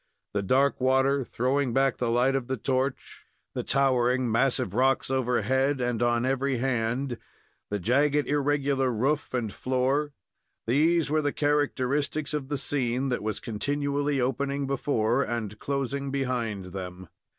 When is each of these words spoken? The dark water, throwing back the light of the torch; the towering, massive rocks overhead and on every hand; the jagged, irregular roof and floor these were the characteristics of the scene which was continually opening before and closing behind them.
The 0.33 0.41
dark 0.41 0.81
water, 0.81 1.23
throwing 1.23 1.73
back 1.73 1.97
the 1.97 2.09
light 2.09 2.33
of 2.33 2.47
the 2.47 2.57
torch; 2.57 3.27
the 3.53 3.61
towering, 3.61 4.31
massive 4.31 4.73
rocks 4.73 5.11
overhead 5.11 5.79
and 5.79 6.01
on 6.01 6.25
every 6.25 6.57
hand; 6.57 7.19
the 7.69 7.77
jagged, 7.77 8.27
irregular 8.27 8.91
roof 8.91 9.31
and 9.35 9.53
floor 9.53 10.13
these 10.65 11.11
were 11.11 11.21
the 11.21 11.31
characteristics 11.31 12.33
of 12.33 12.47
the 12.49 12.57
scene 12.57 13.09
which 13.11 13.19
was 13.21 13.39
continually 13.39 14.19
opening 14.19 14.65
before 14.65 15.21
and 15.21 15.59
closing 15.59 16.09
behind 16.09 16.73
them. 16.73 17.07